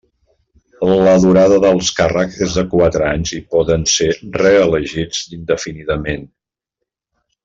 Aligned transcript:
La 1.07 1.11
durada 1.25 1.59
dels 1.65 1.91
càrrecs 1.99 2.39
és 2.47 2.57
de 2.61 2.65
quatre 2.73 3.05
anys 3.09 3.33
i 3.39 3.43
poden 3.53 3.85
ser 3.97 4.09
reelegits 4.41 5.21
indefinidament. 5.37 6.25